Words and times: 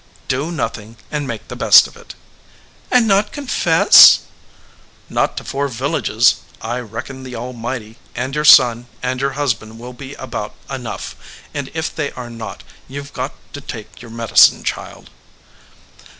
"Do 0.27 0.51
nothing, 0.51 0.97
and 1.11 1.27
make 1.27 1.47
the 1.47 1.55
best 1.55 1.85
of 1.85 1.95
it." 1.95 2.15
"And 2.89 3.07
not 3.07 3.31
confess?" 3.31 4.21
"Not 5.11 5.37
to 5.37 5.43
four 5.43 5.67
villages. 5.67 6.37
I 6.59 6.79
reckon 6.79 7.21
the 7.21 7.35
Almighty, 7.35 7.97
182 8.15 8.15
THE 8.15 8.17
LIAR 8.17 8.23
and 8.25 8.35
your 8.35 8.45
son 8.45 8.87
and 9.03 9.21
your 9.21 9.31
husband 9.33 9.77
will 9.77 9.93
be 9.93 10.15
about 10.15 10.55
enough, 10.71 11.15
and 11.53 11.69
if 11.75 11.93
they 11.95 12.11
are 12.13 12.31
not, 12.31 12.63
you 12.87 13.03
ve 13.03 13.11
got 13.13 13.35
to 13.53 13.61
take 13.61 14.01
your 14.01 14.09
medicine, 14.09 14.63
child." 14.63 15.11